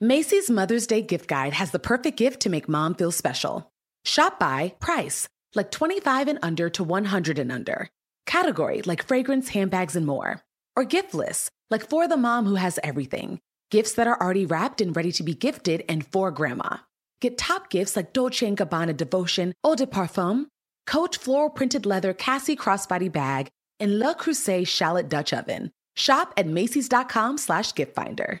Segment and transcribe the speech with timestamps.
[0.00, 3.72] Macy's Mother's Day gift guide has the perfect gift to make mom feel special.
[4.04, 7.88] Shop by price, like 25 and under to 100 and under.
[8.26, 10.42] Category, like fragrance, handbags, and more.
[10.76, 13.40] Or gift lists, like for the mom who has everything.
[13.70, 16.76] Gifts that are already wrapped and ready to be gifted and for grandma.
[17.22, 20.44] Get top gifts like Dolce & Gabbana Devotion Eau de Parfum,
[20.86, 23.48] Coach floral printed leather Cassie crossbody bag,
[23.80, 25.72] and Le Creuset shallot Dutch oven.
[25.94, 28.40] Shop at Macy's.com slash gift finder.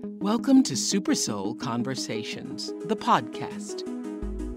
[0.21, 3.81] Welcome to Super Soul Conversations, the podcast.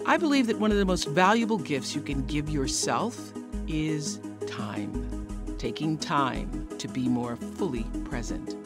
[0.04, 3.32] I believe that one of the most valuable gifts you can give yourself
[3.66, 5.56] is time.
[5.56, 8.56] Taking time to be more fully present.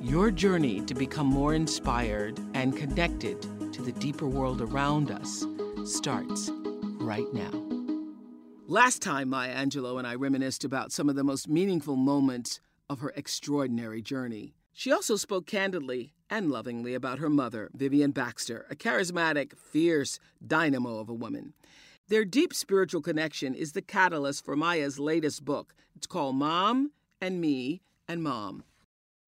[0.00, 5.44] Your journey to become more inspired and connected to the deeper world around us
[5.84, 6.52] starts
[7.00, 7.50] right now.
[8.68, 13.00] Last time, Maya Angelou and I reminisced about some of the most meaningful moments of
[13.00, 14.54] her extraordinary journey.
[14.72, 20.98] She also spoke candidly and lovingly about her mother, Vivian Baxter, a charismatic, fierce dynamo
[20.98, 21.52] of a woman.
[22.08, 25.74] Their deep spiritual connection is the catalyst for Maya's latest book.
[25.96, 28.64] It's called Mom and Me and Mom.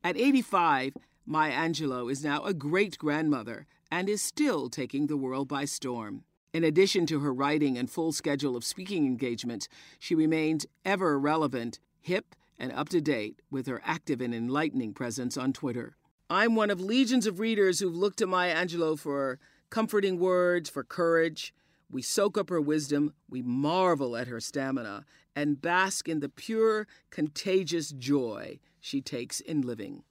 [0.04, 5.48] At 85, Maya Angelou is now a great grandmother and is still taking the world
[5.48, 6.24] by storm.
[6.52, 11.80] In addition to her writing and full schedule of speaking engagements, she remains ever relevant,
[12.00, 15.96] hip, and up to date with her active and enlightening presence on Twitter.
[16.28, 19.38] I'm one of legions of readers who've looked to Maya Angelou for
[19.70, 21.54] comforting words, for courage.
[21.88, 25.04] We soak up her wisdom, we marvel at her stamina,
[25.36, 30.02] and bask in the pure, contagious joy she takes in living.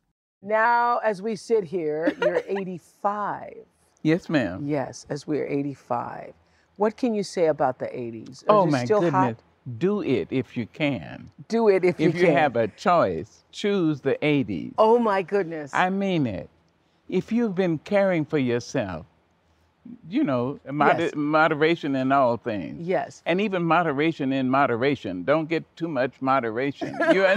[0.42, 3.66] Now, as we sit here, you're 85.
[4.04, 4.66] Yes, ma'am.
[4.66, 6.34] Yes, as we're 85.
[6.78, 8.44] What can you say about the 80s?
[8.44, 9.12] Are oh, my goodness.
[9.12, 9.36] Hot?
[9.78, 11.32] Do it if you can.
[11.48, 12.18] Do it if, if you can.
[12.20, 14.74] If you have a choice, choose the 80s.
[14.78, 15.74] Oh, my goodness.
[15.74, 16.50] I mean it.
[17.10, 19.06] If you've been caring for yourself,
[20.10, 21.12] you know, mod- yes.
[21.16, 22.88] moderation in all things.
[22.88, 23.22] Yes.
[23.26, 25.24] And even moderation in moderation.
[25.24, 26.98] Don't get too much moderation.
[27.12, 27.26] You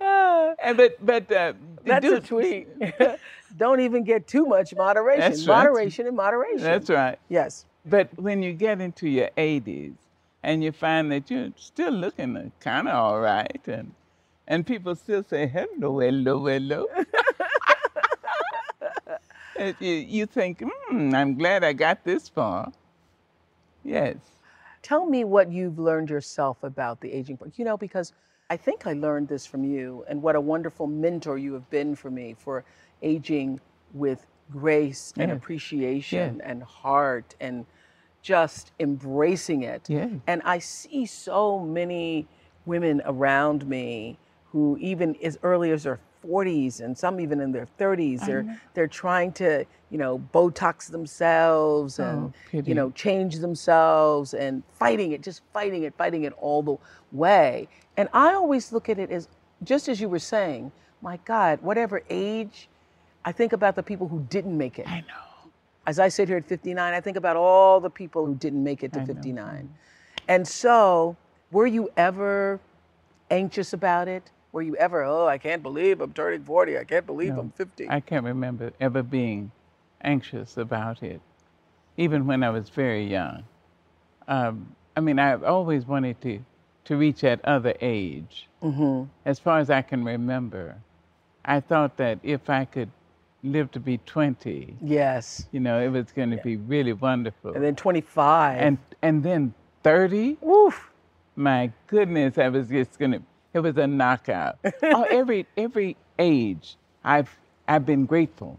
[0.00, 1.52] and but but uh,
[1.84, 2.68] that's do, a tweet.
[3.56, 5.20] Don't even get too much moderation.
[5.20, 6.08] That's moderation right.
[6.08, 6.62] and moderation.
[6.62, 7.18] That's right.
[7.28, 7.66] Yes.
[7.86, 9.94] But when you get into your 80s
[10.44, 13.92] and you find that you're still looking kind of all right, and
[14.46, 16.86] and people still say hello, hello, hello.
[19.80, 22.70] you, you think, hmm, I'm glad I got this far.
[23.82, 24.16] Yes.
[24.82, 27.38] Tell me what you've learned yourself about the aging.
[27.56, 28.12] You know, because
[28.50, 31.94] I think I learned this from you, and what a wonderful mentor you have been
[31.96, 32.64] for me for
[33.02, 33.60] aging
[33.94, 37.64] with grace and appreciation and heart and
[38.24, 39.82] just embracing it.
[39.88, 40.08] Yeah.
[40.26, 42.26] And I see so many
[42.64, 44.18] women around me
[44.50, 48.54] who, even as early as their 40s and some even in their 30s, they're uh-huh.
[48.72, 55.12] they're trying to you know Botox themselves and oh, you know change themselves and fighting
[55.12, 56.76] it, just fighting it, fighting it all the
[57.12, 57.68] way.
[57.98, 59.28] And I always look at it as
[59.64, 62.70] just as you were saying, my God, whatever age,
[63.22, 64.88] I think about the people who didn't make it.
[64.88, 65.33] I know.
[65.86, 68.82] As I sit here at 59, I think about all the people who didn't make
[68.82, 69.34] it to I 59.
[69.36, 69.68] Know.
[70.28, 71.16] And so,
[71.50, 72.60] were you ever
[73.30, 74.30] anxious about it?
[74.52, 76.78] Were you ever, oh, I can't believe I'm turning 40.
[76.78, 77.88] I can't believe no, I'm 50.
[77.90, 79.50] I can't remember ever being
[80.00, 81.20] anxious about it,
[81.96, 83.44] even when I was very young.
[84.28, 86.40] Um, I mean, I've always wanted to
[86.84, 88.48] to reach that other age.
[88.62, 89.04] Mm-hmm.
[89.24, 90.76] As far as I can remember,
[91.44, 92.90] I thought that if I could
[93.44, 97.52] live to be 20, yes, you know, it was going to be really wonderful.
[97.54, 100.38] And then 25, and and then 30.
[100.40, 100.90] Woof!
[101.36, 103.22] My goodness, I was just going to.
[103.52, 104.58] It was a knockout.
[104.82, 107.36] oh, every every age, I've
[107.68, 108.58] I've been grateful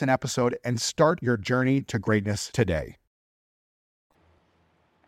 [0.01, 2.97] an episode and start your journey to greatness today.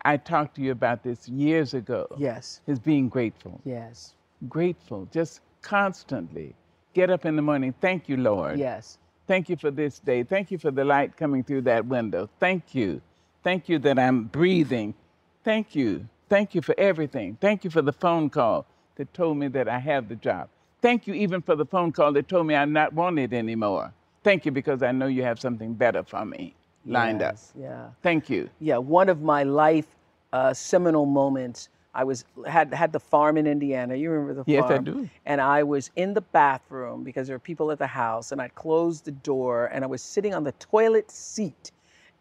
[0.04, 2.06] I talked to you about this years ago.
[2.18, 2.60] Yes.
[2.66, 3.60] Is being grateful.
[3.64, 4.14] Yes.
[4.48, 6.54] Grateful, just constantly.
[6.92, 7.74] Get up in the morning.
[7.80, 8.58] Thank you, Lord.
[8.58, 8.98] Yes.
[9.26, 10.22] Thank you for this day.
[10.22, 12.28] Thank you for the light coming through that window.
[12.38, 13.00] Thank you.
[13.42, 14.94] Thank you that I'm breathing.
[15.42, 16.06] Thank you.
[16.28, 17.38] Thank you for everything.
[17.40, 20.48] Thank you for the phone call that told me that I have the job.
[20.82, 23.92] Thank you even for the phone call that told me I'm not wanted anymore.
[24.24, 26.54] Thank you because I know you have something better for me
[26.86, 27.52] lined yes.
[27.54, 27.62] up.
[27.62, 27.86] Yeah.
[28.02, 28.50] Thank you.
[28.58, 28.78] Yeah.
[28.78, 29.86] One of my life
[30.32, 31.68] uh, seminal moments.
[31.96, 33.94] I was had had the farm in Indiana.
[33.94, 34.84] You remember the Yes, I farm?
[34.84, 35.08] do.
[35.26, 38.48] And I was in the bathroom because there were people at the house, and I
[38.48, 41.70] closed the door, and I was sitting on the toilet seat,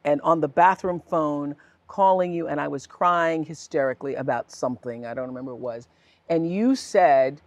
[0.04, 1.56] and on the bathroom phone,
[1.88, 5.08] calling you, and I was crying hysterically about something.
[5.08, 5.88] I don't remember what it was,
[6.30, 7.42] and you said,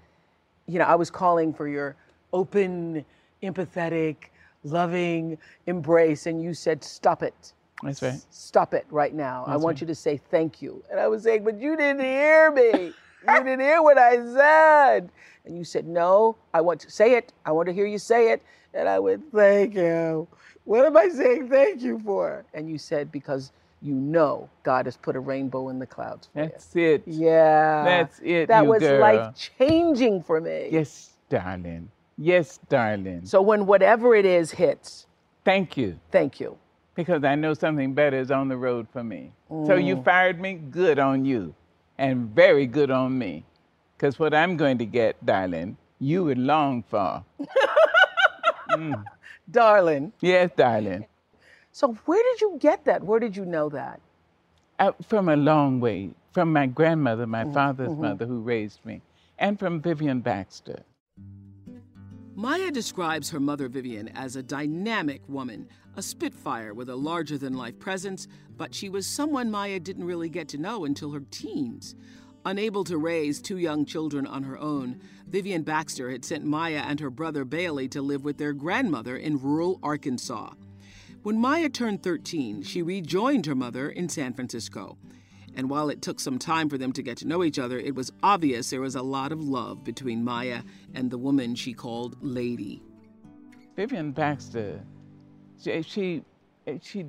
[0.66, 1.94] you know, I was calling for your
[2.32, 3.04] open,
[3.40, 4.16] empathetic,
[4.66, 7.52] loving embrace, and you said, "Stop it."
[7.82, 8.20] That's right.
[8.30, 9.44] Stop it right now.
[9.46, 9.80] I want right.
[9.82, 10.82] you to say thank you.
[10.90, 12.62] And I was saying, but you didn't hear me.
[13.28, 15.10] you didn't hear what I said.
[15.44, 17.32] And you said, no, I want to say it.
[17.44, 18.42] I want to hear you say it.
[18.72, 20.26] And I went, thank you.
[20.64, 22.44] What am I saying thank you for?
[22.54, 23.52] And you said, because
[23.82, 27.02] you know God has put a rainbow in the clouds for That's it.
[27.06, 27.84] Yeah.
[27.84, 29.00] That's it, That you was girl.
[29.00, 30.68] life changing for me.
[30.72, 31.90] Yes, darling.
[32.18, 33.26] Yes, darling.
[33.26, 35.06] So when whatever it is hits,
[35.44, 35.98] Thank you.
[36.10, 36.58] thank you.
[36.94, 39.32] Because I know something better is on the road for me.
[39.48, 40.04] So you mm.
[40.04, 41.54] fired me, good on you.
[41.98, 43.44] And very good on me.
[43.96, 47.24] Because what I'm going to get, darling, you would long for.
[48.70, 49.04] Mm.
[49.50, 50.12] Darling.
[50.20, 51.06] Yes, darling.
[51.72, 53.02] So where did you get that?
[53.04, 54.00] Where did you know that?
[54.78, 56.10] Uh, from a long way.
[56.32, 58.02] From my grandmother, my mm, father's mm-hmm.
[58.02, 59.00] mother, who raised me,
[59.38, 60.82] and from Vivian Baxter.
[62.38, 65.66] Maya describes her mother Vivian as a dynamic woman,
[65.96, 68.28] a spitfire with a larger than life presence,
[68.58, 71.94] but she was someone Maya didn't really get to know until her teens.
[72.44, 77.00] Unable to raise two young children on her own, Vivian Baxter had sent Maya and
[77.00, 80.52] her brother Bailey to live with their grandmother in rural Arkansas.
[81.22, 84.98] When Maya turned 13, she rejoined her mother in San Francisco.
[85.56, 87.94] And while it took some time for them to get to know each other, it
[87.94, 90.60] was obvious there was a lot of love between Maya
[90.94, 92.82] and the woman she called Lady.
[93.74, 94.80] Vivian Baxter,
[95.62, 96.22] she, she,
[96.82, 97.06] she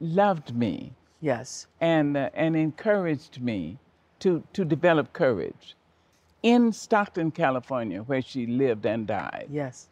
[0.00, 0.92] loved me
[1.22, 1.66] Yes.
[1.80, 3.78] and, uh, and encouraged me
[4.20, 5.74] to, to develop courage.
[6.42, 9.88] In Stockton, California, where she lived and died, Yes.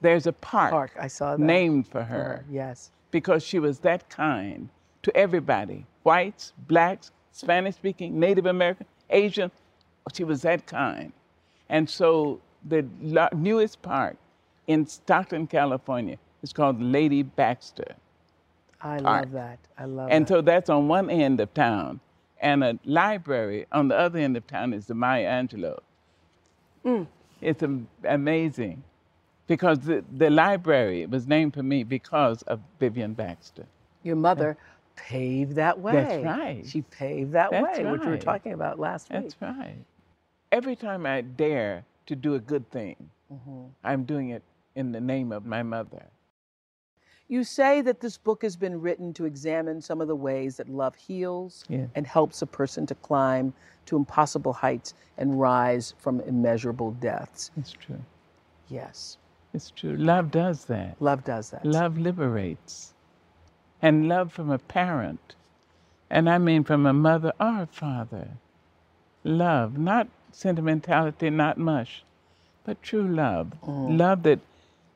[0.00, 0.90] there's a park, Park.
[1.00, 1.40] I saw that.
[1.40, 2.44] named for For her her.
[2.50, 2.90] Yes.
[3.12, 4.68] because she was that kind
[5.02, 9.50] to everybody whites, blacks, Spanish speaking, Native American, Asian.
[10.14, 11.12] She was that kind.
[11.68, 12.86] And so the
[13.34, 14.16] newest park
[14.66, 17.94] in Stockton, California is called Lady Baxter.
[18.80, 19.02] I Park.
[19.02, 19.58] love that.
[19.76, 20.14] I love that.
[20.14, 20.28] And that.
[20.32, 22.00] so that's on one end of town.
[22.40, 25.78] And a library on the other end of town is the Maya Angelou.
[26.84, 27.06] Mm.
[27.42, 28.82] It's am- amazing
[29.46, 33.66] because the, the library was named for me because of Vivian Baxter.
[34.02, 34.56] Your mother
[34.96, 35.92] paved that way.
[35.92, 36.66] That's right.
[36.66, 39.22] She paved that That's way, which we were talking about last week.
[39.22, 39.76] That's right.
[40.52, 42.96] Every time I dare to do a good thing,
[43.32, 43.64] Mm-hmm.
[43.82, 44.44] I'm doing it
[44.76, 46.04] in the name of my mother.
[47.26, 50.68] You say that this book has been written to examine some of the ways that
[50.68, 51.86] love heals Yeah.
[51.96, 53.52] and helps a person to climb
[53.86, 57.50] to impossible heights and rise from immeasurable depths.
[57.56, 57.98] It's true.
[58.68, 59.18] Yes,
[59.52, 59.96] It's true.
[59.96, 60.94] Love does that.
[61.02, 61.64] love does that.
[61.66, 62.94] Love liberates.
[63.82, 65.34] And love from a parent,
[66.08, 68.28] and I mean from a mother or a father.
[69.22, 72.02] Love, not sentimentality, not mush,
[72.64, 73.52] but true love.
[73.64, 73.98] Mm.
[73.98, 74.40] Love that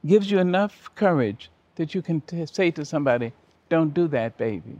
[0.06, 3.32] gives you enough courage that you can t- say to somebody,
[3.68, 4.76] Don't do that, baby.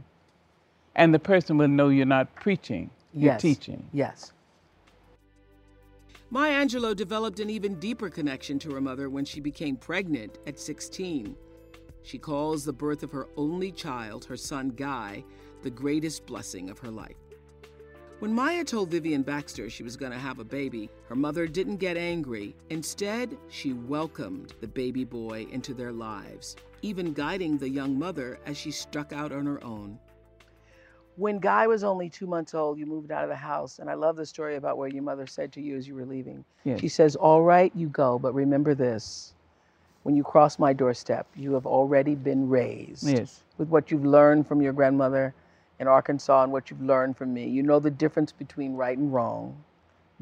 [0.95, 3.41] And the person will know you're not preaching, you're yes.
[3.41, 3.83] teaching.
[3.93, 4.33] Yes.
[6.29, 10.59] Maya Angelou developed an even deeper connection to her mother when she became pregnant at
[10.59, 11.35] 16.
[12.03, 15.23] She calls the birth of her only child, her son Guy,
[15.61, 17.15] the greatest blessing of her life.
[18.19, 21.77] When Maya told Vivian Baxter she was going to have a baby, her mother didn't
[21.77, 22.55] get angry.
[22.69, 28.57] Instead, she welcomed the baby boy into their lives, even guiding the young mother as
[28.57, 29.97] she struck out on her own.
[31.15, 33.79] When Guy was only two months old, you moved out of the house.
[33.79, 36.05] And I love the story about where your mother said to you as you were
[36.05, 36.45] leaving.
[36.63, 36.79] Yes.
[36.79, 39.33] She says, All right, you go, but remember this.
[40.03, 43.43] When you cross my doorstep, you have already been raised Yes.
[43.57, 45.33] with what you've learned from your grandmother
[45.79, 47.47] in Arkansas and what you've learned from me.
[47.47, 49.55] You know the difference between right and wrong.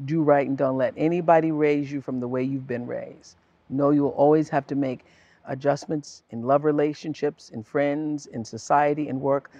[0.04, 3.36] Do right and don't let anybody raise you from the way you've been raised.
[3.68, 5.04] Know you'll always have to make
[5.46, 9.50] adjustments in love relationships, in friends, in society, in work,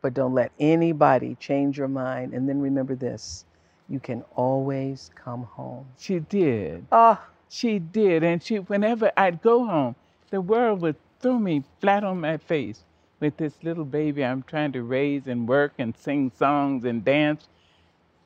[0.00, 2.32] but don't let anybody change your mind.
[2.34, 3.44] And then remember this
[3.88, 5.86] you can always come home.
[5.96, 6.86] She did.
[6.92, 8.22] Ah, She did.
[8.22, 9.96] And she, whenever I'd go home,
[10.30, 12.84] the world would throw me flat on my face
[13.20, 17.48] with this little baby I'm trying to raise and work and sing songs and dance.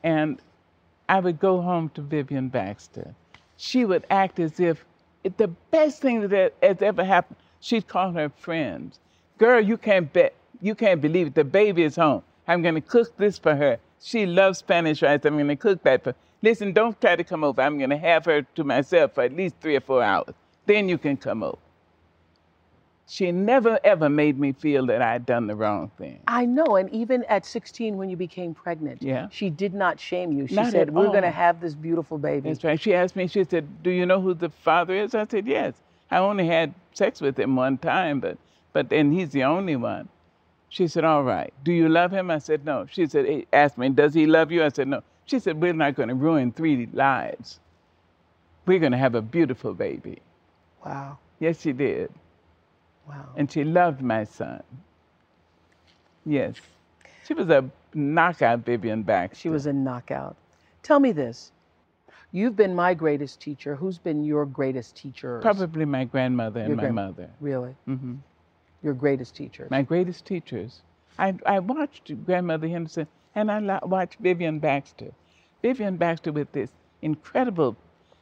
[0.03, 0.41] And
[1.09, 3.15] I would go home to Vivian Baxter.
[3.57, 4.85] She would act as if
[5.37, 7.37] the best thing that has ever happened.
[7.61, 8.99] She'd call her friends.
[9.39, 10.35] Girl, you can't bet.
[10.61, 11.35] You can't believe it.
[11.35, 12.23] The baby is home.
[12.49, 13.79] I'm going to cook this for her.
[14.01, 15.21] She loves Spanish rice.
[15.25, 16.15] I'm going to cook that for.
[16.43, 17.63] Listen, don't try to come over.
[17.63, 20.35] I'm going to have her to myself for at least three or four hours.
[20.67, 21.59] Then you can come over.
[23.07, 26.21] She never ever made me feel that I'd done the wrong thing.
[26.27, 26.77] I know.
[26.77, 29.29] And even at 16, when you became pregnant, Yeah.
[29.31, 30.47] she did not shame you.
[30.47, 32.49] She Not said, We're going to have this beautiful baby.
[32.49, 32.81] That's right.
[32.81, 35.15] She asked me, she said, Do you know who the father is?
[35.15, 35.75] I said, Yes.
[36.11, 38.39] I only had sex with him one time, but
[38.73, 40.09] but then he's the only one.
[40.71, 41.53] She said, All right.
[41.65, 42.31] Do you love him?
[42.31, 42.87] I said, No.
[42.91, 44.65] She said, asked me, Does he love you?
[44.65, 45.03] I said, No.
[45.27, 47.61] She said, We're not going to ruin three lives.
[48.67, 50.21] We're going to have a beautiful baby.
[50.85, 51.19] Wow.
[51.41, 52.11] Yes, she did.
[53.09, 53.29] Wow.
[53.37, 54.63] And she loved my son.
[56.25, 56.55] Yes.
[57.27, 59.41] She was a knockout Vivian Baxter.
[59.41, 60.37] She was a knockout.
[60.83, 61.53] Tell me this.
[62.33, 63.75] You've been my greatest teacher.
[63.75, 65.39] Who's been your greatest teacher?
[65.41, 67.29] probably my grandmother and Your my mother.
[67.41, 67.75] Really?
[67.89, 68.15] Mm-hmm.
[68.83, 69.69] Your greatest teacher.
[69.71, 70.83] my greatest teachers.
[71.19, 75.13] I, I watched Grandmother Henderson and I watched Vivian Baxter.
[75.63, 76.71] Vivian Baxter with this
[77.03, 77.77] incredible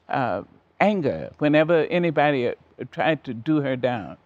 [0.08, 0.42] uh,
[0.80, 2.54] anger whenever anybody uh,
[2.90, 4.16] tried to do her down.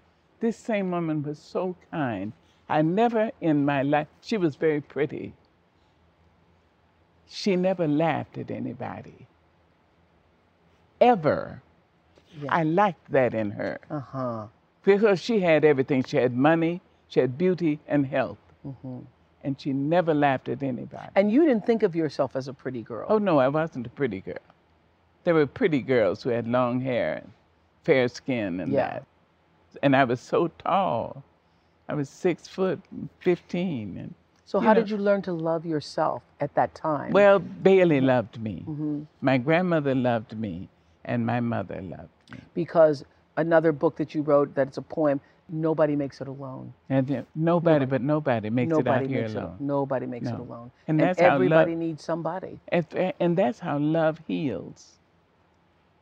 [0.40, 2.32] This same woman was so kind.
[2.68, 5.32] I never in my life, she was very pretty.
[7.26, 9.26] She never laughed at anybody.
[11.00, 11.62] Ever.
[12.40, 12.54] Yeah.
[12.54, 14.46] I liked that in her Uh huh.
[14.84, 16.02] because she had everything.
[16.04, 18.38] She had money, she had beauty and health,
[19.44, 21.08] and she never laughed at anybody.
[21.14, 23.06] And you didn't think of yourself as a pretty girl.
[23.08, 24.44] oh no, I wasn't a pretty girl.
[25.24, 27.30] There were pretty girls who had long hair and
[27.84, 28.88] fair skin and Yeah.
[28.90, 29.04] that.
[29.82, 31.22] And I was so tall.
[31.88, 32.80] I was six foot
[33.20, 34.14] fifteen, and
[34.46, 37.12] so, how know- did you learn to love yourself at that time?
[37.12, 38.64] well, Bailey loved me.
[38.66, 39.02] Mm-hmm.
[39.20, 40.68] My grandmother loved me,
[41.04, 42.38] and my mother loved me.
[42.54, 43.04] because
[43.36, 46.72] another book that you wrote, that's a poem, Nobody Makes It Alone.
[46.88, 49.56] And uh, nobody, but nobody makes nobody it out here alone.
[49.58, 50.70] it Nobody makes it alone.
[50.88, 52.58] And that's how everybody love- needs somebody.
[52.68, 52.86] And,
[53.20, 54.98] and that's how love heals.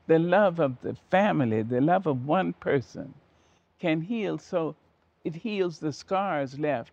[0.07, 3.15] The love of the family, the love of one person
[3.81, 4.77] can heal so
[5.25, 6.93] it heals the scars left,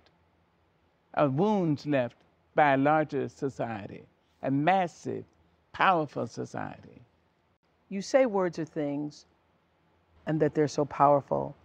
[1.16, 2.16] uh, wounds left
[2.56, 4.04] by a larger society,
[4.44, 5.24] a massive,
[5.72, 7.02] powerful society.
[7.90, 9.26] You say words are things
[10.28, 11.56] and that they're so powerful.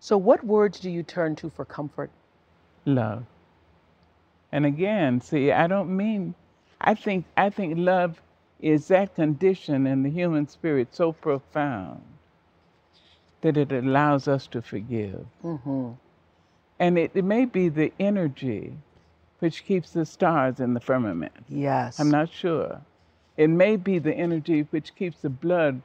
[0.00, 2.10] So, what words do you turn to for comfort?
[2.84, 3.24] Love.
[4.50, 6.34] And again, see, I don't mean
[6.80, 8.20] I think I think love
[8.60, 12.02] is that condition in the human spirit so profound
[13.42, 15.26] that it allows us to forgive.
[15.44, 15.90] Mm-hmm.
[16.78, 18.74] And it, it may be the energy
[19.38, 21.32] which keeps the stars in the firmament.
[21.48, 22.00] Yes.
[22.00, 22.80] I'm not sure.
[23.36, 25.80] It may be the energy which keeps the blood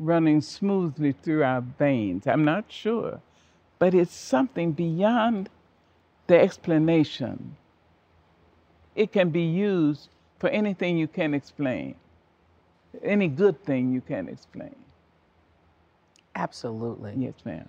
[0.00, 2.26] running smoothly through our veins.
[2.26, 3.20] I'm not sure.
[3.78, 5.48] But it's something beyond
[6.26, 7.56] the explanation.
[8.96, 11.94] It can be used for anything you can explain,
[13.02, 14.74] any good thing you can explain.
[16.34, 17.14] Absolutely.
[17.16, 17.68] Yes, ma'am.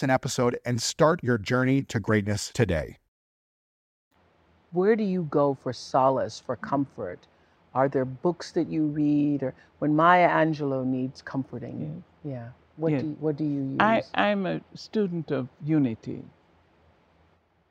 [0.03, 2.97] an episode and start your journey to greatness today.
[4.71, 7.19] Where do you go for solace, for comfort?
[7.73, 12.03] Are there books that you read, or when Maya Angelou needs comforting?
[12.23, 12.49] Yeah.
[12.77, 13.01] What Yes.
[13.01, 13.77] do you, what do you use?
[13.79, 16.23] I, I'm a student of Unity.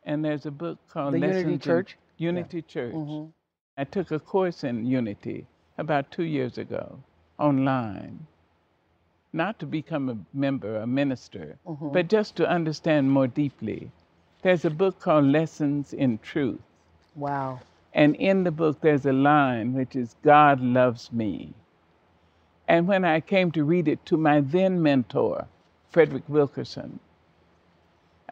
[0.05, 1.99] And there's a book called The Unity Lessons in Church?
[2.19, 2.95] Unity Church.
[2.95, 3.33] Mhm.
[3.77, 5.47] I took a course in Unity
[5.79, 6.99] about two years ago
[7.39, 8.27] online.
[9.33, 11.91] Not to become a member, a minister, Mm-hmm.
[11.93, 13.91] but just to understand more deeply.
[14.43, 16.61] There's a book called Lessons in Truth.
[17.15, 17.61] Wow.
[17.93, 21.53] And in the book, there's a line which is, God loves me.
[22.69, 25.47] And when I came to read it to my then mentor,
[25.91, 27.01] Frederick Wilkerson,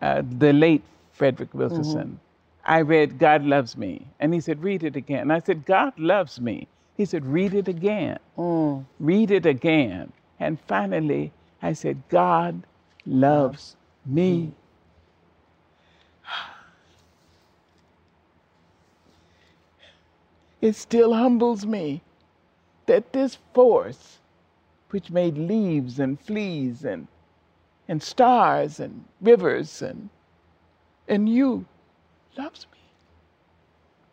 [0.01, 2.21] uh, the late Frederick Wilkerson,
[2.65, 4.07] I read, God loves me.
[4.21, 5.23] And he said, read it again.
[5.23, 6.69] And I said, God loves me.
[6.97, 8.19] He said, read it again.
[8.37, 8.85] Mm.
[9.01, 10.13] Read it again.
[10.41, 12.65] And finally, I said, God
[13.05, 13.77] loves
[14.07, 14.53] me.
[20.61, 22.03] It still humbles me
[22.87, 24.19] that this force,
[24.91, 27.07] which made leaves and fleas and,
[27.87, 30.09] and stars and rivers and,
[31.07, 31.65] and you,
[32.37, 32.79] loves me.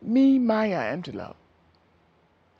[0.08, 1.34] Me, Maya Angelou.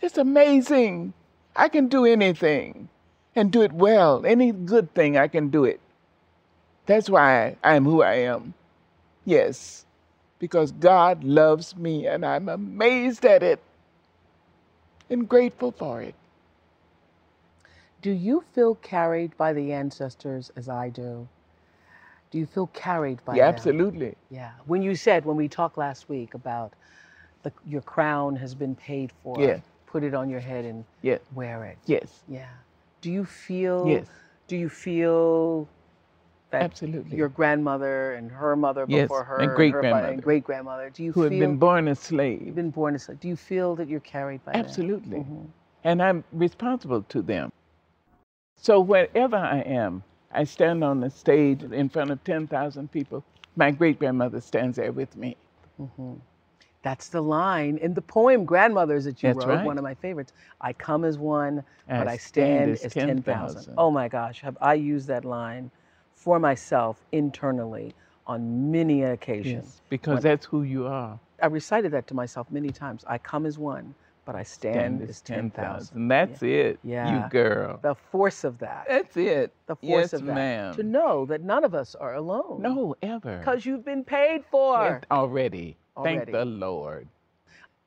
[0.02, 1.14] It's amazing.
[1.56, 2.90] I can do anything
[3.36, 4.26] and do it well.
[4.26, 5.80] Any good thing, I can do it.
[6.86, 8.54] That's why I am who I am.
[9.26, 9.86] Yes,
[10.40, 13.60] because God loves me and I'm amazed at it
[15.10, 16.16] and grateful for it.
[18.02, 21.28] Do you feel carried by the ancestors as I do?
[22.32, 23.56] Do you feel carried by yeah, them?
[23.56, 24.16] absolutely.
[24.30, 24.52] Yeah.
[24.68, 26.74] When you said when we talked last week about
[27.44, 29.60] the, your crown has been paid for, Yeah.
[29.88, 31.78] put it on your head and Yes, wear it.
[31.88, 32.50] yes, Yeah.
[33.06, 33.88] Do you feel?
[33.88, 34.08] Yes.
[34.48, 35.70] Do you feel
[36.50, 37.16] that absolutely.
[37.16, 40.08] your grandmother and her mother Yes, before her and her great-grandmother.
[40.08, 40.90] and great grandmother?
[40.90, 42.56] Do you Who feel had been born a you've slave.
[42.56, 43.06] been born as?
[43.20, 44.62] Do you feel that you're carried by them?
[44.66, 45.20] Absolutely.
[45.20, 45.50] Mhm.
[45.84, 47.52] And I'm responsible to them.
[48.58, 53.24] So wherever I am, I stand on the stage in front of 10,000 people.
[53.56, 55.38] My great grandmother stands there with me.
[56.86, 59.56] That's the line in the poem "Grandmothers" that you That's wrote.
[59.56, 59.66] right.
[59.66, 60.34] One of my favorites.
[60.62, 63.56] I come as one, I but I stand, stand as as ten thousand.
[63.56, 63.74] 10,000.
[63.80, 65.72] Oh my gosh, have I used that line
[66.14, 67.96] for myself internally
[68.28, 69.66] on many occasions.
[69.66, 71.20] Yes, because that's who you are.
[71.42, 73.04] I recited that to myself many times.
[73.08, 75.98] I come as one, but I stand, Stand as ten thousand.
[75.98, 77.24] And that's it, Yeah.
[77.24, 77.80] you girl.
[77.82, 78.86] The force of that.
[78.88, 79.54] That's it.
[79.66, 80.36] The force yes, of that.
[80.36, 80.76] ma'am.
[80.76, 82.62] To know that none of us are alone.
[82.62, 83.40] No, ever.
[83.40, 84.84] Because you've been paid for.
[84.84, 85.78] Yes, already.
[86.04, 87.08] Thank the Lord.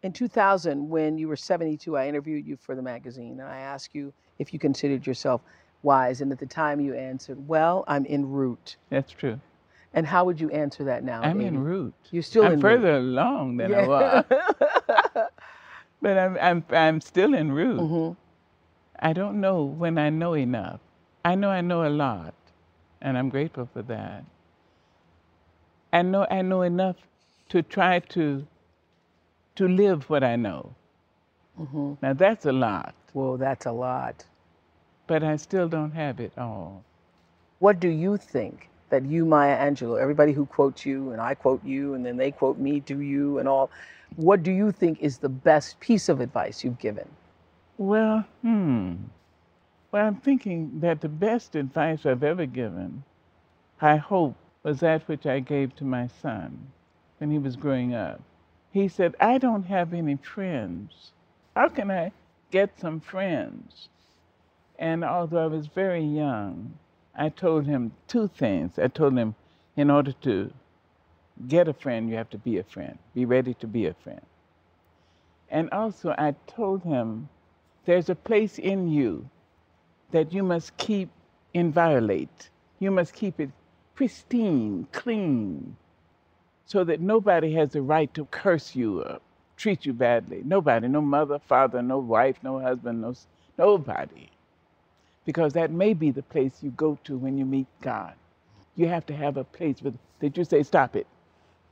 [0.02, 3.94] In 2000, when you were 72, I interviewed you for the magazine and I asked
[3.94, 5.42] you if you considered yourself
[5.82, 6.20] wise.
[6.20, 8.76] And at the time you answered, Well, I'm en route.
[8.90, 9.40] That's true.
[9.94, 11.22] And how would you answer that now?
[11.22, 11.94] I'm en route.
[12.10, 12.76] You're still I'm en route.
[12.76, 14.24] further along than I was,
[16.02, 17.80] but I'm, I'm, I'm still en route.
[17.80, 18.16] Mhm.
[19.00, 20.80] I don't know when I know enough.
[21.24, 22.34] I know I know a lot,
[23.00, 24.24] and I'm grateful for that.
[25.92, 26.96] I know I know enough
[27.48, 28.46] to try to
[29.56, 30.74] to live what I know.
[31.58, 31.98] Mhm.
[32.02, 34.24] Now that's a lot, Well, that's a lot.
[35.06, 36.84] but I still don't have it all.
[37.58, 41.64] What do you think that you, Maya Angelou, everybody who quotes you and I quote
[41.64, 43.70] you and then they quote me to you and all,
[44.16, 47.08] what do you think is the best piece of advice you've given?
[47.78, 48.94] Well, hmm.
[49.92, 53.04] Well, I'm thinking that the best advice I've ever given,
[53.80, 56.72] I hope, was that which I gave to my son
[57.18, 58.20] when he was growing up.
[58.70, 61.12] He said, I don't have any friends.
[61.54, 62.12] How can I
[62.50, 63.88] get some friends?
[64.78, 66.74] And although I was very young,
[67.14, 68.78] I told him two things.
[68.78, 69.34] I told him,
[69.76, 70.52] in order to
[71.48, 72.98] get a friend, you have to be a friend.
[73.14, 74.20] Be ready to be a friend.
[75.50, 77.28] And also, I told him,
[77.86, 79.28] there's a place in you
[80.10, 81.08] that you must keep
[81.54, 82.50] inviolate.
[82.78, 83.50] You must keep it
[83.94, 85.76] pristine, clean,
[86.68, 89.18] so that nobody has the right to curse you or
[89.56, 90.42] treat you badly.
[90.44, 93.14] Nobody, no mother, father, no wife, no husband, no
[93.58, 94.28] nobody.
[95.24, 98.14] Because that may be the place you go to when you meet God.
[98.76, 101.06] You have to have a place where that you say, stop it,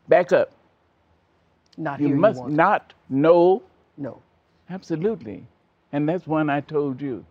[0.09, 0.53] back up.
[1.77, 3.63] Not You here must you not know
[3.99, 4.23] No.
[4.71, 5.45] Absolutely.
[5.93, 7.25] And that's one I told you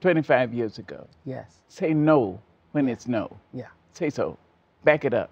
[0.00, 1.06] 25 years ago.
[1.24, 1.60] Yes.
[1.68, 2.40] Say no
[2.72, 3.36] when it's no.
[3.52, 3.68] Yeah.
[3.92, 4.38] Say so.
[4.84, 5.30] Back it up.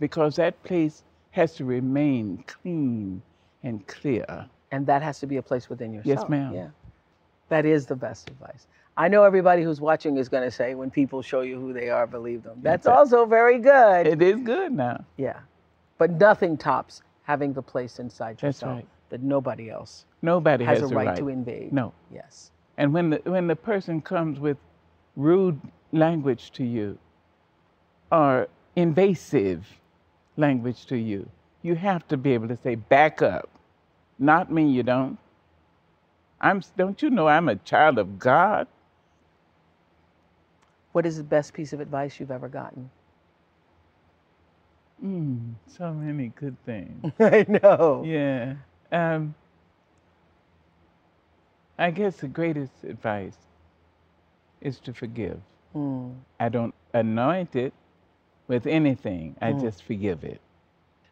[0.00, 1.02] Because that place
[1.38, 3.22] has to remain clean
[3.62, 4.46] and clear.
[4.70, 6.20] And that has to be a place within yourself.
[6.20, 6.52] Yes, ma'am.
[6.54, 6.68] Yeah.
[7.48, 8.66] That is the best advice.
[8.96, 11.88] I know everybody who's watching is going to say, when people show you who they
[11.88, 12.58] are, believe them.
[12.62, 12.92] That's it.
[12.92, 14.06] also very good.
[14.06, 15.04] It is good now.
[15.16, 15.38] yeah.
[15.96, 18.86] But nothing tops having the place inside yourself right.
[19.10, 21.72] that nobody else Nobody has, has, a right, to invade.
[21.72, 21.92] No.
[22.12, 22.50] Yes.
[22.76, 24.56] And when the, when the person comes with
[25.16, 25.60] rude
[25.92, 26.98] language to you
[28.10, 29.66] or invasive
[30.38, 31.28] language to you,
[31.62, 33.48] you have to be able to say, back up.
[34.18, 35.18] Not me, you don't.
[36.40, 38.66] I'm, don't you know I'm a child of God?
[40.92, 42.90] What is the best piece of advice you've ever gotten?
[45.04, 47.12] Mm, so many good things.
[47.20, 48.02] I know.
[48.06, 48.54] Yeah.
[48.90, 49.34] Um,
[51.78, 53.36] I guess the greatest advice
[54.60, 55.40] is to forgive.
[55.74, 56.16] Mm.
[56.40, 57.72] I don't anoint it
[58.48, 59.60] with anything, I Mm.
[59.60, 60.40] just forgive it.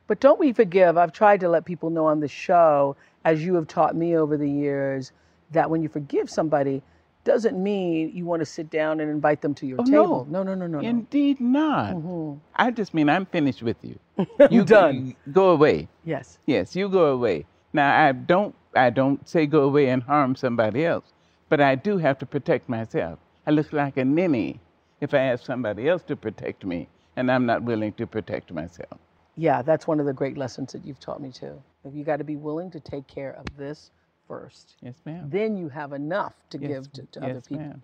[0.09, 0.96] But don't we forgive?
[0.96, 4.37] I've tried to let people know on the show, as you have taught me over
[4.37, 5.12] the years,
[5.53, 6.83] that when you forgive somebody,
[7.25, 10.27] doesn't mean you want to sit down and invite them to your Oh, table.
[10.31, 10.87] No, no, no, no, no.
[10.88, 11.94] Indeed not.
[11.96, 12.38] Mhm.
[12.55, 13.99] I just mean I'm finished with you.
[14.51, 15.07] You done.
[15.09, 15.88] you go away.
[16.05, 16.38] Yes.
[16.46, 17.44] Yes, you go away.
[17.72, 21.12] Now I don't I don't say go away and harm somebody else,
[21.49, 23.18] but I do have to protect myself.
[23.46, 24.61] I look like a ninny
[25.01, 28.98] if I ask somebody else to protect me and I'm not willing to protect myself.
[29.37, 31.62] Yeah, that's one of the great lessons that you've taught me too.
[31.90, 33.90] You got to be willing to take care of this
[34.29, 34.76] first.
[34.83, 35.33] Yes, ma'am.
[35.33, 37.64] Then you have enough to Yes, give to, to yes, other people.
[37.68, 37.83] ma'am.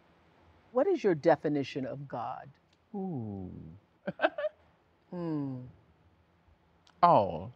[0.73, 2.49] What is your definition of God?
[2.95, 3.51] Ooh.
[5.11, 5.57] Hmm.
[7.03, 7.53] all.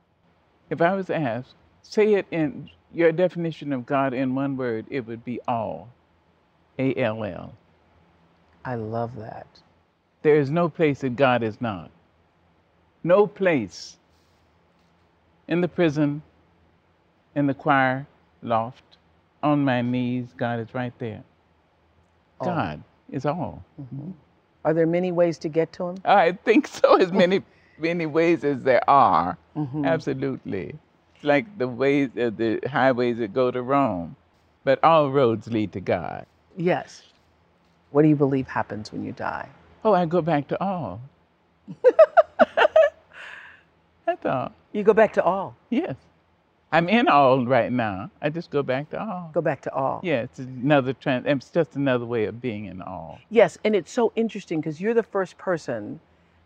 [0.71, 5.07] If I was asked, say it in your definition of God in one word, it
[5.07, 5.91] would be all.
[6.79, 7.55] A L L.
[8.65, 9.47] I love that.
[10.27, 11.89] There is no place that God is not.
[13.05, 13.97] No place.
[15.47, 16.21] In the prison,
[17.37, 18.09] in the choir
[18.43, 18.97] loft,
[19.41, 21.23] on my knees, God is right there.
[22.41, 22.49] All.
[22.49, 23.65] God is all.
[24.65, 25.99] Are there many ways to get to Him?
[26.05, 27.45] I think so, as many
[27.79, 29.39] many ways as there are.
[29.57, 29.87] Mhm.
[29.87, 30.75] Absolutely.
[31.15, 34.17] It's like the ways, uh, the highways that go to Rome,
[34.65, 36.27] but all roads lead to God.
[36.57, 37.05] Yes.
[37.93, 39.49] What do you believe happens when you die?
[39.87, 41.01] Oh, I go back to all.
[44.05, 44.51] That's all.
[44.73, 45.55] You go back to all.
[45.71, 45.95] Yes.
[46.73, 48.11] I'm in all right now.
[48.21, 49.31] I just go back to all.
[49.33, 50.01] Go back to all.
[50.03, 51.29] Yeah, it's another trend.
[51.29, 53.21] It's just another way of being in all.
[53.31, 56.01] Yes, and it's so interesting because you're the first person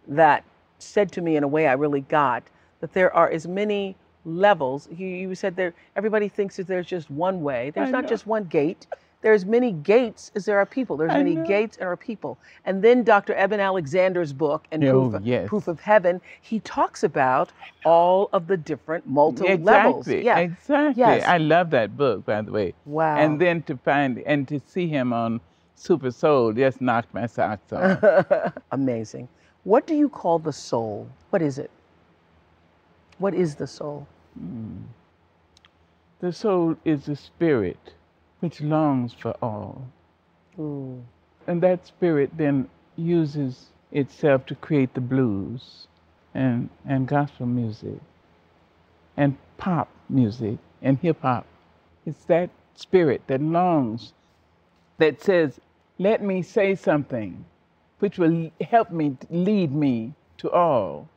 [0.06, 0.44] that
[0.78, 2.42] said to me in a way I really got
[2.80, 4.86] that there are as many levels.
[4.94, 7.70] You, you said there everybody thinks that there's just one way.
[7.70, 8.10] There's I not know.
[8.10, 8.86] just one gate.
[9.22, 10.96] There's many gates as there are people.
[10.96, 11.44] There's I many know.
[11.46, 12.38] gates and there are people.
[12.64, 13.34] And then Dr.
[13.34, 15.48] Eben Alexander's book and Oh, Proof, yes.
[15.48, 17.52] Proof of Heaven, he talks about
[17.84, 20.08] all of the different multiple levels.
[20.08, 20.24] Exactly.
[20.24, 20.38] Yeah.
[20.38, 21.00] Exactly.
[21.00, 21.24] Yes.
[21.26, 22.74] I love that book, by the way.
[22.86, 23.16] Wow.
[23.18, 25.40] And then to find and to see him on
[25.74, 28.52] Super Soul just knocked my socks off.
[28.72, 29.28] Amazing.
[29.64, 31.06] What do you call the soul?
[31.28, 31.70] What is it?
[33.18, 34.06] What is the soul?
[34.38, 34.76] Hmm.
[36.20, 37.94] the soul is the spirit
[38.40, 39.86] which longs for all.
[40.58, 41.02] Ooh.
[41.46, 45.86] And that spirit then uses itself to create the blues
[46.34, 47.98] and, and gospel music
[49.16, 51.46] and pop music and hip hop.
[52.06, 54.12] It's that spirit that longs,
[54.98, 55.60] that says,
[55.98, 57.44] let me say something
[57.98, 61.08] which will help me, lead me to all.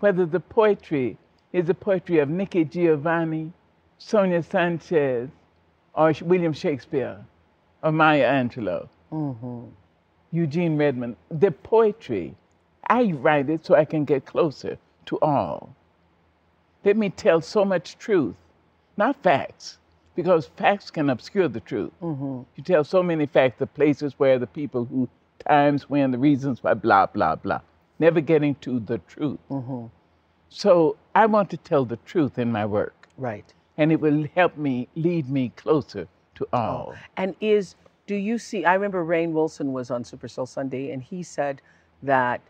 [0.00, 1.16] Whether the poetry
[1.52, 3.52] is the poetry of Nikki Giovanni,
[3.96, 5.30] Sonia Sanchez,
[5.96, 7.24] or William Shakespeare,
[7.82, 8.88] or Maya Angelou.
[9.10, 9.64] hmm
[10.32, 12.34] Eugene Redmond, the poetry,
[12.88, 15.74] I write it so I can get closer to all.
[16.84, 18.36] Let me tell so much truth,
[18.96, 19.78] not facts,
[20.14, 21.92] because facts can obscure the truth.
[22.00, 25.08] hmm You tell so many facts, the places where, the people who,
[25.48, 27.60] times when, the reasons why, blah, blah, blah,
[27.98, 29.38] never getting to the truth.
[29.48, 29.86] hmm
[30.48, 33.54] So I want to tell the truth in my work, Right.
[33.78, 36.94] And it will help me, lead me closer to all.
[37.16, 37.74] And is
[38.06, 38.64] do you see?
[38.64, 41.60] I remember Rainn Wilson was on Super Soul Sunday, and he said
[42.02, 42.40] that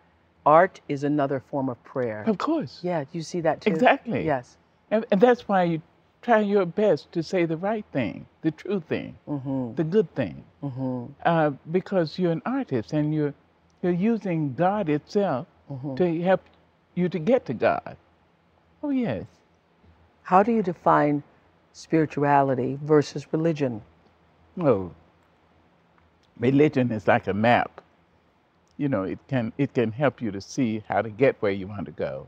[0.44, 2.24] art is another form of prayer.
[2.26, 2.80] Of course.
[2.82, 3.70] Yeah, do you see that too?
[3.70, 4.24] Exactly.
[4.24, 4.58] Yes.
[4.90, 5.82] And, and that's why you
[6.22, 10.44] try your best to say the right thing, the true thing, hmm the good thing,
[10.60, 13.34] hmm uh, because you're an artist and you're
[13.82, 16.42] you're using God itself hmm to help
[16.94, 17.96] you to get to God.
[18.82, 19.24] Oh yes,
[20.26, 21.22] How do you define
[21.72, 23.82] spirituality versus religion?
[24.60, 24.90] oh,
[26.40, 27.80] religion is like a map.
[28.76, 31.68] You know, it can it can help you to see how to get where you
[31.68, 32.26] want to go.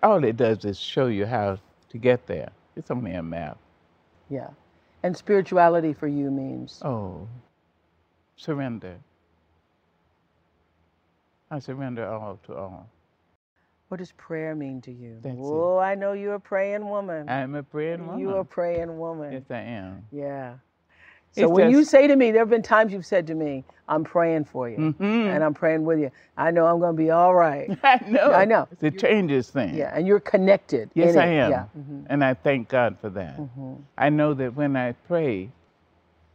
[0.00, 2.50] All it does is show you how to get there.
[2.76, 3.58] It's only a map.
[4.30, 4.50] Yeah.
[5.02, 7.26] And spirituality for you means Oh,
[8.36, 8.94] surrender.
[11.50, 12.88] I surrender all to all.
[13.88, 15.18] What does prayer mean to you?
[15.22, 15.40] That's it.
[15.40, 17.28] oh, I know you're a praying woman.
[17.28, 18.18] I'm a praying woman.
[18.20, 19.32] You're a praying woman.
[19.32, 20.06] Yes, I am.
[20.10, 20.54] Yeah.
[21.32, 23.64] So It's when you say to me, there have been times you've said to me,
[23.88, 25.26] I'm praying for you Mhm.
[25.34, 26.10] and I'm praying with you.
[26.36, 27.76] I know I'm going to be all right.
[27.82, 28.32] I know.
[28.32, 28.68] I know.
[28.80, 29.74] It changes things.
[29.76, 30.90] Yeah, and you're connected.
[30.94, 31.38] Yes, in I it.
[31.38, 31.50] am.
[31.50, 31.64] Yeah.
[31.76, 33.38] mhm, And I thank God for that.
[33.38, 33.82] mhm.
[33.98, 35.50] I know that when I pray,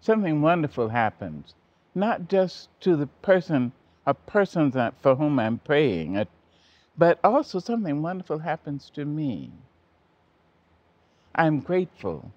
[0.02, 1.56] something wonderful happens,
[1.96, 3.72] not just to the person
[4.06, 6.26] or persons that- for whom I'm praying, uh,
[7.00, 9.52] but also something wonderful happens to me.
[11.36, 12.32] I'm grateful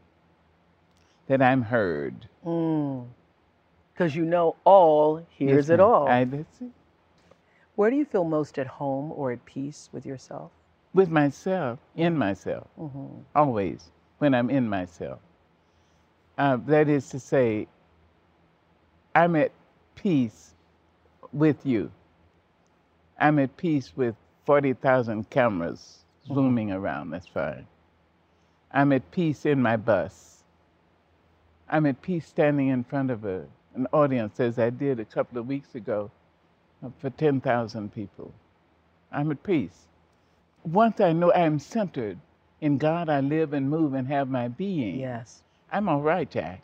[1.29, 2.29] that I'm heard.
[2.47, 3.07] Mm.
[3.93, 6.07] Because you know all hears Yes, it all.
[6.09, 6.71] I, that's it.
[7.77, 10.53] Where do you feel most at home or at peace with yourself?
[10.95, 15.21] With myself, in myself, hmm always when I'm in myself.
[16.39, 17.69] Uh, that is to say,
[19.15, 19.53] I'm at
[19.97, 20.55] peace
[21.33, 21.91] with you.
[23.19, 24.17] I'm at peace with
[24.47, 27.67] 40,000 cameras zooming around, that's fine.
[28.73, 30.45] I'm at peace in my bus.
[31.69, 35.39] I'm at peace standing in front of a, an audience, as I did a couple
[35.39, 36.11] of weeks ago
[36.85, 38.33] uh, for 10,000 people.
[39.13, 39.87] I'm at peace.
[40.65, 42.19] Once I know I'm centered
[42.61, 45.01] in God, I live and move and have my being.
[45.01, 45.43] Yes.
[45.73, 46.63] I'm all right, Jack.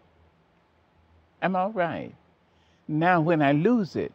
[1.43, 2.14] I'm all right.
[2.88, 4.12] Now, when I lose it,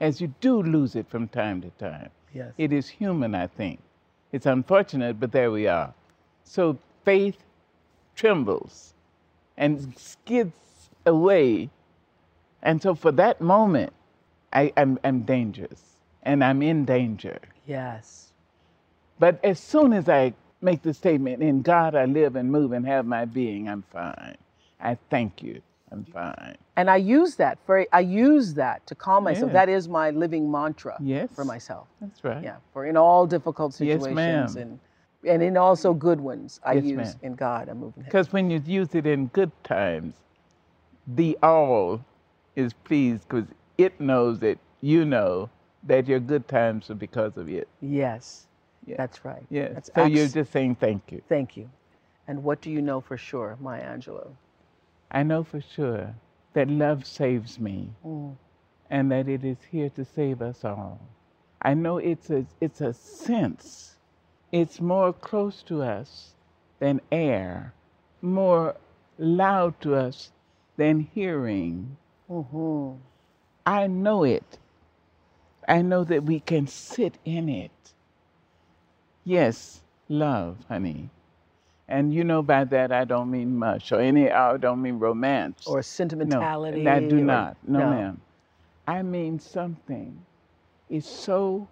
[0.00, 2.52] as you do lose it from time to time, Yes.
[2.58, 3.80] it is human, I think.
[4.32, 5.92] It's unfortunate, but there we are.
[6.44, 7.38] So faith
[8.16, 8.94] trembles
[9.56, 10.54] and skids
[11.06, 11.70] away.
[12.62, 13.92] And so for that moment,
[14.52, 15.82] I, I'm, I'm dangerous
[16.22, 17.38] and I'm in danger.
[17.66, 18.28] yes.
[19.18, 22.84] But as soon as I make the statement, in God I live and move and
[22.86, 24.36] have my being, I'm fine.
[24.80, 25.62] I thank you.
[25.92, 26.56] I'm fine.
[26.76, 29.50] And I use that for I use that to calm myself.
[29.50, 29.52] Yes.
[29.54, 31.30] That is my living mantra Yes.
[31.34, 31.86] for myself.
[32.00, 32.42] That's right.
[32.42, 34.62] Yeah, for in all difficult Yes, situations ma'am.
[34.62, 34.80] and
[35.24, 38.02] and in also good ones, I Yes, use in God I'm moving.
[38.02, 40.16] Because when you use it in good times,
[41.06, 42.04] the all
[42.56, 43.46] is pleased because
[43.78, 45.50] it knows that you know
[45.84, 47.68] that your good times are because of it.
[47.80, 48.46] Yes,
[48.86, 49.44] that's right.
[49.50, 49.72] Yes.
[49.74, 51.22] That's so you're just saying thank you.
[51.28, 51.70] Thank you.
[52.28, 54.30] And what do you know for sure, Maya Angelou?
[55.12, 56.16] I know for sure
[56.54, 58.36] that love saves me Mm.
[58.90, 61.00] and that it is here to save us all.
[61.62, 63.96] I know it's a, it's a sense.
[64.52, 66.34] It's more close to us
[66.80, 67.74] than air,
[68.22, 68.76] more
[69.18, 70.32] loud to us
[70.76, 71.98] than hearing.
[72.28, 72.94] hmm
[73.66, 74.58] I know it.
[75.68, 77.94] I know that we can sit in it.
[79.24, 81.10] Yes, love, honey.
[81.88, 85.66] And you know by that I don't mean much, or any I don't mean romance.
[85.66, 86.82] Or sentimentality.
[86.84, 87.56] No, I do or- not.
[87.66, 87.90] No, no.
[87.90, 88.20] ma'am.
[88.86, 90.24] I mean something
[90.90, 91.68] is so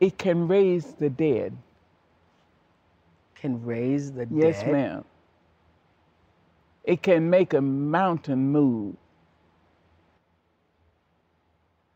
[0.00, 1.56] it can raise the dead.
[3.34, 4.66] Can raise the Yes, dead.
[4.66, 5.04] Yes, ma'am.
[6.84, 8.96] It can make a mountain move.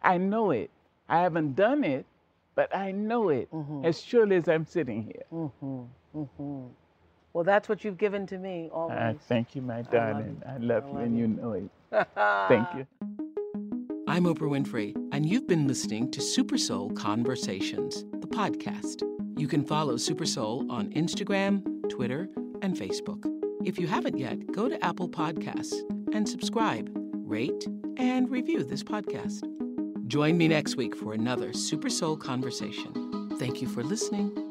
[0.02, 0.70] I know it.
[1.08, 2.06] I haven't done it,
[2.54, 3.84] but I know it Mhm.
[3.84, 5.24] as surely as I'm sitting here.
[5.30, 6.66] hmm hmm
[7.32, 8.96] Well, that's what you've given to me always.
[8.98, 10.42] I thank you, my darling.
[10.46, 11.20] I love, I you, love and you.
[11.22, 11.70] you know it.
[12.48, 12.86] Thank you.
[14.08, 19.02] I'm Oprah Winfrey, and you've been listening to Super Soul Conversations, the podcast.
[19.38, 22.28] You can follow Super Soul on Instagram, Twitter,
[22.62, 23.22] and Facebook.
[23.64, 25.76] If you haven't yet, go to Apple Podcasts
[26.14, 27.66] and subscribe, rate,
[27.98, 29.44] and review this podcast.
[30.08, 33.36] Join me next week for another Super Soul Conversation.
[33.38, 34.47] Thank you for listening.